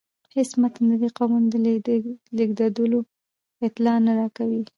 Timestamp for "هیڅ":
0.35-0.49